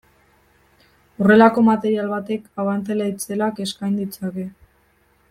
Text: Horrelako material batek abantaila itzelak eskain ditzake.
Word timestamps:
Horrelako 1.25 1.65
material 1.67 2.09
batek 2.15 2.49
abantaila 2.63 3.11
itzelak 3.13 3.63
eskain 3.67 3.97
ditzake. 4.03 4.49